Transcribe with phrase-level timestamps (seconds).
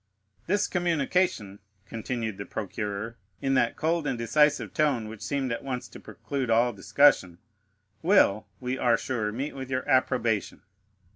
[0.47, 5.87] "This communication," continued the procureur, in that cold and decisive tone which seemed at once
[5.89, 7.37] to preclude all discussion,
[8.01, 10.63] "will, we are sure, meet with your approbation."